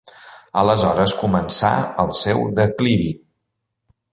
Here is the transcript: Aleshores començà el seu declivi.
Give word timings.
Aleshores 0.61 1.13
començà 1.19 1.71
el 2.05 2.11
seu 2.23 2.43
declivi. 2.61 3.13